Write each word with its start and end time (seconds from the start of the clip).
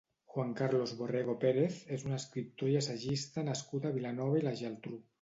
Juan 0.35 0.53
Carlos 0.59 0.93
Borrego 1.01 1.35
Pérez 1.43 1.77
és 1.97 2.07
un 2.09 2.17
escriptor 2.17 2.75
i 2.75 2.81
assajista 2.83 3.47
nascut 3.53 3.87
a 3.91 3.97
Vilanova 4.03 4.45
i 4.45 4.51
la 4.51 4.61
Geltrú. 4.65 5.03